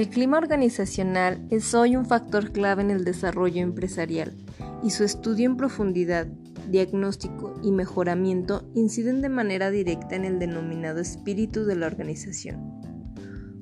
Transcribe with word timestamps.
El 0.00 0.08
clima 0.08 0.38
organizacional 0.38 1.46
es 1.50 1.74
hoy 1.74 1.94
un 1.94 2.06
factor 2.06 2.52
clave 2.52 2.80
en 2.80 2.90
el 2.90 3.04
desarrollo 3.04 3.60
empresarial 3.60 4.32
y 4.82 4.92
su 4.92 5.04
estudio 5.04 5.44
en 5.44 5.58
profundidad, 5.58 6.26
diagnóstico 6.70 7.60
y 7.62 7.70
mejoramiento 7.70 8.66
inciden 8.74 9.20
de 9.20 9.28
manera 9.28 9.70
directa 9.70 10.16
en 10.16 10.24
el 10.24 10.38
denominado 10.38 11.00
espíritu 11.00 11.66
de 11.66 11.76
la 11.76 11.86
organización. 11.86 12.80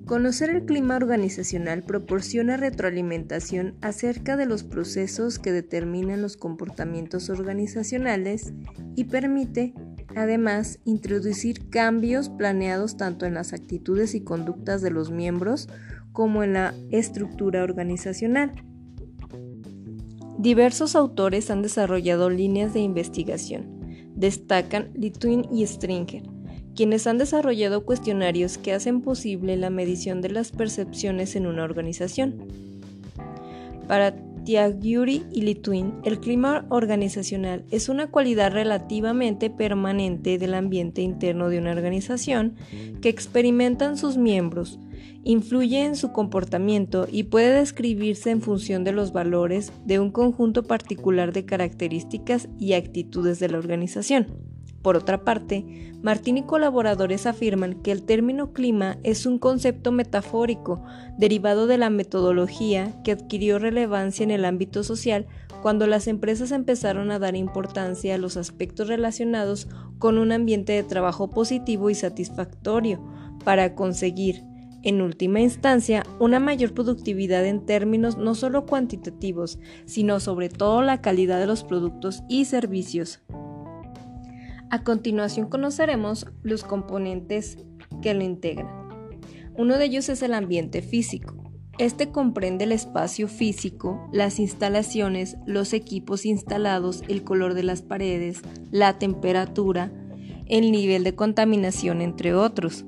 Conocer 0.06 0.50
el 0.50 0.64
clima 0.64 0.94
organizacional 0.94 1.82
proporciona 1.82 2.56
retroalimentación 2.56 3.74
acerca 3.80 4.36
de 4.36 4.46
los 4.46 4.62
procesos 4.62 5.40
que 5.40 5.50
determinan 5.50 6.22
los 6.22 6.36
comportamientos 6.36 7.30
organizacionales 7.30 8.52
y 8.94 9.06
permite 9.06 9.74
Además, 10.18 10.80
introducir 10.84 11.68
cambios 11.68 12.28
planeados 12.28 12.96
tanto 12.96 13.26
en 13.26 13.34
las 13.34 13.52
actitudes 13.52 14.14
y 14.14 14.22
conductas 14.22 14.82
de 14.82 14.90
los 14.90 15.10
miembros 15.10 15.68
como 16.12 16.42
en 16.42 16.54
la 16.54 16.74
estructura 16.90 17.62
organizacional. 17.62 18.52
Diversos 20.38 20.94
autores 20.94 21.50
han 21.50 21.62
desarrollado 21.62 22.30
líneas 22.30 22.72
de 22.72 22.80
investigación. 22.80 23.78
Destacan 24.14 24.90
Litwin 24.94 25.46
y 25.52 25.66
Stringer, 25.66 26.22
quienes 26.74 27.06
han 27.06 27.18
desarrollado 27.18 27.84
cuestionarios 27.84 28.58
que 28.58 28.72
hacen 28.72 29.00
posible 29.00 29.56
la 29.56 29.70
medición 29.70 30.20
de 30.20 30.30
las 30.30 30.52
percepciones 30.52 31.34
en 31.34 31.46
una 31.46 31.64
organización. 31.64 32.46
Para 33.88 34.14
Tiagyuri 34.44 35.24
y 35.32 35.42
Litwin, 35.42 35.94
el 36.04 36.20
clima 36.20 36.66
organizacional 36.70 37.64
es 37.70 37.88
una 37.88 38.10
cualidad 38.10 38.52
relativamente 38.52 39.50
permanente 39.50 40.38
del 40.38 40.54
ambiente 40.54 41.02
interno 41.02 41.48
de 41.48 41.58
una 41.58 41.72
organización 41.72 42.56
que 43.00 43.08
experimentan 43.08 43.96
sus 43.96 44.16
miembros, 44.16 44.78
influye 45.24 45.84
en 45.84 45.96
su 45.96 46.12
comportamiento 46.12 47.06
y 47.10 47.24
puede 47.24 47.52
describirse 47.58 48.30
en 48.30 48.40
función 48.40 48.84
de 48.84 48.92
los 48.92 49.12
valores 49.12 49.72
de 49.84 50.00
un 50.00 50.10
conjunto 50.10 50.62
particular 50.62 51.32
de 51.32 51.44
características 51.44 52.48
y 52.58 52.72
actitudes 52.72 53.38
de 53.38 53.48
la 53.48 53.58
organización. 53.58 54.47
Por 54.82 54.96
otra 54.96 55.24
parte, 55.24 55.92
Martín 56.02 56.38
y 56.38 56.42
colaboradores 56.42 57.26
afirman 57.26 57.82
que 57.82 57.90
el 57.90 58.04
término 58.04 58.52
clima 58.52 58.98
es 59.02 59.26
un 59.26 59.38
concepto 59.38 59.90
metafórico 59.90 60.84
derivado 61.18 61.66
de 61.66 61.78
la 61.78 61.90
metodología 61.90 63.02
que 63.02 63.12
adquirió 63.12 63.58
relevancia 63.58 64.22
en 64.22 64.30
el 64.30 64.44
ámbito 64.44 64.84
social 64.84 65.26
cuando 65.60 65.88
las 65.88 66.06
empresas 66.06 66.52
empezaron 66.52 67.10
a 67.10 67.18
dar 67.18 67.34
importancia 67.34 68.14
a 68.14 68.18
los 68.18 68.36
aspectos 68.36 68.86
relacionados 68.86 69.66
con 69.98 70.18
un 70.18 70.30
ambiente 70.30 70.72
de 70.72 70.84
trabajo 70.84 71.30
positivo 71.30 71.90
y 71.90 71.96
satisfactorio 71.96 73.04
para 73.44 73.74
conseguir, 73.74 74.44
en 74.84 75.02
última 75.02 75.40
instancia, 75.40 76.04
una 76.20 76.38
mayor 76.38 76.72
productividad 76.72 77.44
en 77.44 77.66
términos 77.66 78.16
no 78.16 78.36
solo 78.36 78.66
cuantitativos, 78.66 79.58
sino 79.86 80.20
sobre 80.20 80.48
todo 80.48 80.82
la 80.82 81.00
calidad 81.00 81.40
de 81.40 81.46
los 81.46 81.64
productos 81.64 82.22
y 82.28 82.44
servicios. 82.44 83.20
A 84.70 84.84
continuación 84.84 85.48
conoceremos 85.48 86.26
los 86.42 86.62
componentes 86.62 87.56
que 88.02 88.12
lo 88.12 88.22
integran. 88.22 88.68
Uno 89.56 89.78
de 89.78 89.86
ellos 89.86 90.10
es 90.10 90.22
el 90.22 90.34
ambiente 90.34 90.82
físico. 90.82 91.34
Este 91.78 92.10
comprende 92.10 92.64
el 92.64 92.72
espacio 92.72 93.28
físico, 93.28 94.08
las 94.12 94.38
instalaciones, 94.38 95.36
los 95.46 95.72
equipos 95.72 96.26
instalados, 96.26 97.02
el 97.08 97.24
color 97.24 97.54
de 97.54 97.62
las 97.62 97.80
paredes, 97.80 98.42
la 98.70 98.98
temperatura, 98.98 99.90
el 100.46 100.70
nivel 100.70 101.02
de 101.02 101.14
contaminación, 101.14 102.02
entre 102.02 102.34
otros. 102.34 102.84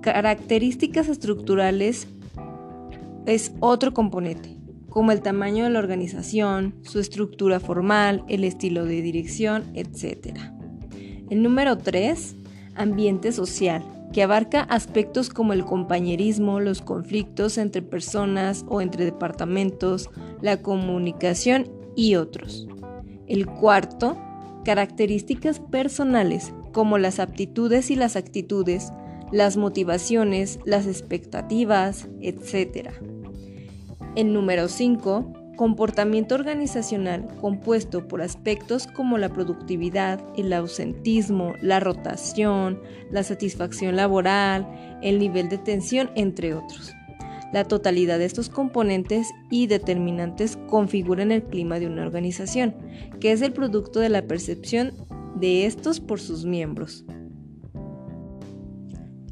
Características 0.00 1.08
estructurales 1.08 2.08
es 3.26 3.52
otro 3.60 3.94
componente 3.94 4.61
como 4.92 5.10
el 5.10 5.22
tamaño 5.22 5.64
de 5.64 5.70
la 5.70 5.78
organización, 5.78 6.74
su 6.82 7.00
estructura 7.00 7.60
formal, 7.60 8.24
el 8.28 8.44
estilo 8.44 8.84
de 8.84 9.00
dirección, 9.00 9.64
etc. 9.74 10.36
El 11.30 11.42
número 11.42 11.78
3, 11.78 12.36
ambiente 12.74 13.32
social, 13.32 13.82
que 14.12 14.22
abarca 14.22 14.60
aspectos 14.64 15.30
como 15.30 15.54
el 15.54 15.64
compañerismo, 15.64 16.60
los 16.60 16.82
conflictos 16.82 17.56
entre 17.56 17.80
personas 17.80 18.66
o 18.68 18.82
entre 18.82 19.06
departamentos, 19.06 20.10
la 20.42 20.60
comunicación 20.60 21.72
y 21.96 22.16
otros. 22.16 22.68
El 23.26 23.46
cuarto, 23.46 24.18
características 24.66 25.58
personales, 25.58 26.52
como 26.72 26.98
las 26.98 27.18
aptitudes 27.18 27.90
y 27.90 27.96
las 27.96 28.14
actitudes, 28.16 28.92
las 29.30 29.56
motivaciones, 29.56 30.60
las 30.66 30.86
expectativas, 30.86 32.08
etc. 32.20 32.90
El 34.14 34.34
número 34.34 34.68
5, 34.68 35.32
comportamiento 35.56 36.34
organizacional 36.34 37.26
compuesto 37.40 38.08
por 38.08 38.20
aspectos 38.20 38.86
como 38.86 39.16
la 39.16 39.30
productividad, 39.30 40.20
el 40.36 40.52
ausentismo, 40.52 41.54
la 41.62 41.80
rotación, 41.80 42.80
la 43.10 43.22
satisfacción 43.22 43.96
laboral, 43.96 44.98
el 45.02 45.18
nivel 45.18 45.48
de 45.48 45.56
tensión, 45.56 46.10
entre 46.14 46.52
otros. 46.52 46.92
La 47.54 47.64
totalidad 47.64 48.18
de 48.18 48.26
estos 48.26 48.50
componentes 48.50 49.28
y 49.50 49.66
determinantes 49.66 50.58
configuran 50.68 51.32
el 51.32 51.42
clima 51.44 51.78
de 51.78 51.86
una 51.86 52.02
organización, 52.02 52.74
que 53.18 53.32
es 53.32 53.40
el 53.40 53.54
producto 53.54 54.00
de 54.00 54.10
la 54.10 54.26
percepción 54.26 54.92
de 55.36 55.64
estos 55.64 56.00
por 56.00 56.20
sus 56.20 56.44
miembros. 56.44 57.06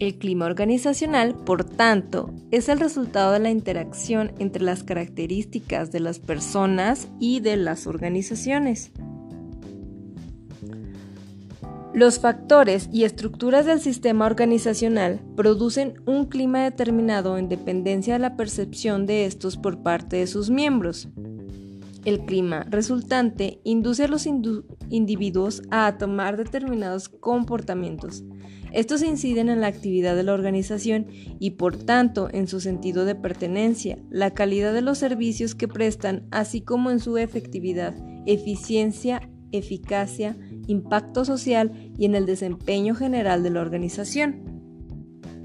El 0.00 0.16
clima 0.16 0.46
organizacional, 0.46 1.34
por 1.34 1.62
tanto, 1.62 2.32
es 2.50 2.70
el 2.70 2.80
resultado 2.80 3.32
de 3.32 3.38
la 3.38 3.50
interacción 3.50 4.32
entre 4.38 4.62
las 4.62 4.82
características 4.82 5.92
de 5.92 6.00
las 6.00 6.18
personas 6.18 7.08
y 7.20 7.40
de 7.40 7.58
las 7.58 7.86
organizaciones. 7.86 8.92
Los 11.92 12.18
factores 12.18 12.88
y 12.90 13.04
estructuras 13.04 13.66
del 13.66 13.80
sistema 13.80 14.24
organizacional 14.24 15.20
producen 15.36 16.00
un 16.06 16.24
clima 16.24 16.64
determinado 16.64 17.36
en 17.36 17.50
dependencia 17.50 18.14
de 18.14 18.20
la 18.20 18.36
percepción 18.36 19.04
de 19.04 19.26
estos 19.26 19.58
por 19.58 19.82
parte 19.82 20.16
de 20.16 20.26
sus 20.26 20.48
miembros. 20.48 21.08
El 22.04 22.20
clima 22.24 22.66
resultante 22.70 23.60
induce 23.64 24.04
a 24.04 24.08
los 24.08 24.26
individuos 24.26 25.62
a 25.70 25.98
tomar 25.98 26.36
determinados 26.36 27.08
comportamientos, 27.08 28.24
estos 28.72 29.02
inciden 29.02 29.48
en 29.48 29.60
la 29.60 29.66
actividad 29.66 30.14
de 30.14 30.22
la 30.22 30.32
organización 30.32 31.06
y 31.40 31.52
por 31.52 31.76
tanto 31.76 32.28
en 32.32 32.46
su 32.46 32.60
sentido 32.60 33.04
de 33.04 33.16
pertenencia, 33.16 33.98
la 34.10 34.30
calidad 34.30 34.72
de 34.72 34.82
los 34.82 34.98
servicios 34.98 35.54
que 35.54 35.66
prestan, 35.66 36.26
así 36.30 36.60
como 36.60 36.90
en 36.90 37.00
su 37.00 37.18
efectividad, 37.18 37.94
eficiencia, 38.26 39.28
eficacia, 39.50 40.36
impacto 40.68 41.24
social 41.24 41.92
y 41.98 42.04
en 42.04 42.14
el 42.14 42.26
desempeño 42.26 42.94
general 42.94 43.42
de 43.42 43.50
la 43.50 43.60
organización. 43.60 44.49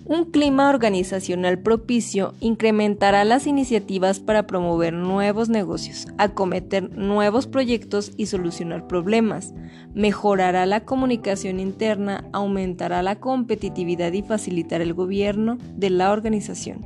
Un 0.08 0.26
clima 0.26 0.70
organizacional 0.70 1.58
propicio 1.58 2.36
incrementará 2.40 3.26
las 3.26 3.48
iniciativas 3.48 4.20
para 4.20 4.46
promover 4.46 4.94
nuevos 4.94 5.50
negocios, 5.50 6.06
acometer 6.20 6.96
nuevos 6.96 7.48
proyectos 7.48 8.12
y 8.16 8.28
solucionar 8.28 8.86
problemas, 8.86 9.56
mejorará 9.96 10.68
la 10.68 10.86
comunicación 10.86 11.60
interna, 11.60 12.30
aumentará 12.34 13.02
la 13.02 13.16
competitividad 13.16 14.14
y 14.14 14.22
facilitará 14.22 14.84
el 14.84 14.94
gobierno 14.94 15.58
de 15.74 15.90
la 15.90 16.12
organización. 16.12 16.86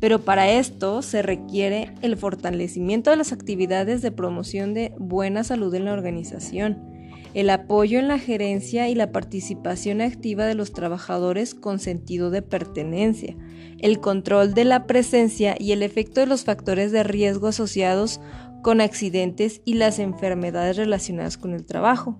Pero 0.00 0.22
para 0.22 0.50
esto 0.50 1.00
se 1.02 1.22
requiere 1.22 1.94
el 2.02 2.16
fortalecimiento 2.16 3.10
de 3.10 3.18
las 3.18 3.30
actividades 3.30 4.02
de 4.02 4.10
promoción 4.10 4.74
de 4.74 4.92
buena 4.98 5.44
salud 5.44 5.72
en 5.76 5.84
la 5.84 5.92
organización, 5.92 6.91
el 7.34 7.48
apoyo 7.50 7.98
en 7.98 8.08
la 8.08 8.18
gerencia 8.18 8.88
y 8.88 8.94
la 8.94 9.10
participación 9.10 10.00
activa 10.00 10.44
de 10.44 10.54
los 10.54 10.72
trabajadores 10.72 11.54
con 11.54 11.78
sentido 11.78 12.30
de 12.30 12.42
pertenencia, 12.42 13.36
el 13.78 14.00
control 14.00 14.54
de 14.54 14.64
la 14.64 14.86
presencia 14.86 15.56
y 15.58 15.72
el 15.72 15.82
efecto 15.82 16.20
de 16.20 16.26
los 16.26 16.44
factores 16.44 16.92
de 16.92 17.02
riesgo 17.02 17.48
asociados 17.48 18.20
con 18.62 18.80
accidentes 18.80 19.62
y 19.64 19.74
las 19.74 19.98
enfermedades 19.98 20.76
relacionadas 20.76 21.38
con 21.38 21.54
el 21.54 21.64
trabajo, 21.64 22.18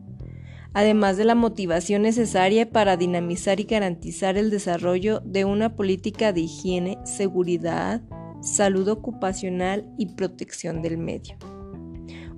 además 0.73 1.17
de 1.17 1.27
la 1.27 1.35
motivación 1.35 2.03
necesaria 2.03 2.71
para 2.71 2.97
dinamizar 2.97 3.61
y 3.61 3.65
garantizar 3.65 4.39
el 4.39 4.51
desarrollo 4.51 5.21
de 5.21 5.45
una 5.45 5.77
política 5.77 6.33
de 6.33 6.41
higiene, 6.41 6.99
seguridad, 7.05 8.03
salud 8.41 8.89
ocupacional 8.89 9.87
y 9.99 10.15
protección 10.15 10.83
del 10.83 10.99
medio 10.99 11.37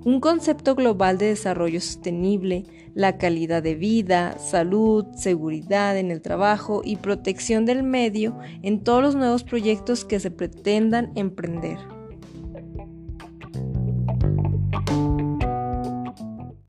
un 0.05 0.19
concepto 0.19 0.75
global 0.75 1.17
de 1.17 1.25
desarrollo 1.25 1.81
sostenible, 1.81 2.65
la 2.93 3.17
calidad 3.17 3.63
de 3.63 3.73
vida, 3.73 4.37
salud, 4.37 5.03
seguridad 5.15 5.97
en 5.97 6.11
el 6.11 6.21
trabajo 6.21 6.83
y 6.85 6.97
protección 6.97 7.65
del 7.65 7.81
medio 7.81 8.37
en 8.61 8.83
todos 8.83 9.01
los 9.01 9.15
nuevos 9.15 9.43
proyectos 9.43 10.05
que 10.05 10.19
se 10.19 10.29
pretendan 10.29 11.11
emprender. 11.15 11.94